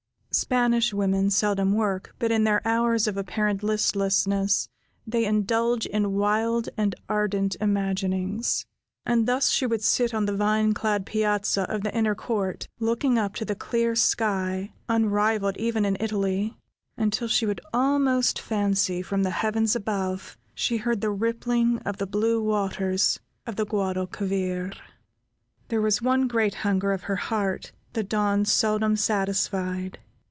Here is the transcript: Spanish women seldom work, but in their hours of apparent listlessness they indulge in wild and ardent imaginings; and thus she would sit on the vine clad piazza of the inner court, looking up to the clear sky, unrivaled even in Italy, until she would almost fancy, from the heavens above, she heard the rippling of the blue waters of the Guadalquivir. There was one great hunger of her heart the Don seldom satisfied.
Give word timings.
Spanish 0.33 0.93
women 0.93 1.29
seldom 1.29 1.73
work, 1.73 2.15
but 2.17 2.31
in 2.31 2.45
their 2.45 2.65
hours 2.65 3.05
of 3.05 3.17
apparent 3.17 3.61
listlessness 3.63 4.69
they 5.05 5.25
indulge 5.25 5.85
in 5.85 6.13
wild 6.13 6.69
and 6.77 6.95
ardent 7.09 7.57
imaginings; 7.59 8.65
and 9.05 9.27
thus 9.27 9.49
she 9.49 9.65
would 9.65 9.83
sit 9.83 10.13
on 10.13 10.25
the 10.27 10.35
vine 10.35 10.73
clad 10.73 11.05
piazza 11.05 11.63
of 11.63 11.81
the 11.83 11.93
inner 11.93 12.15
court, 12.15 12.69
looking 12.79 13.17
up 13.19 13.35
to 13.35 13.43
the 13.43 13.55
clear 13.55 13.93
sky, 13.93 14.71
unrivaled 14.87 15.57
even 15.57 15.83
in 15.83 15.97
Italy, 15.99 16.55
until 16.95 17.27
she 17.27 17.45
would 17.45 17.59
almost 17.73 18.39
fancy, 18.39 19.01
from 19.01 19.23
the 19.23 19.31
heavens 19.31 19.75
above, 19.75 20.37
she 20.55 20.77
heard 20.77 21.01
the 21.01 21.11
rippling 21.11 21.77
of 21.79 21.97
the 21.97 22.07
blue 22.07 22.41
waters 22.41 23.19
of 23.45 23.57
the 23.57 23.65
Guadalquivir. 23.65 24.71
There 25.67 25.81
was 25.81 26.01
one 26.01 26.29
great 26.29 26.55
hunger 26.55 26.93
of 26.93 27.03
her 27.03 27.17
heart 27.17 27.73
the 27.91 28.03
Don 28.05 28.45
seldom 28.45 28.95
satisfied. 28.95 29.99